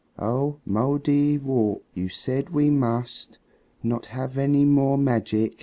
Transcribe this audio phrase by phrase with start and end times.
[0.17, 3.37] "Oh, Mouldiwarp, you said we must
[3.83, 5.59] Not have any more magic.